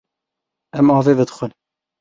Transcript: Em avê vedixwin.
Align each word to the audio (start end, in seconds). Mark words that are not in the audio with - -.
Em 0.79 0.87
avê 0.97 1.13
vedixwin. 1.19 1.51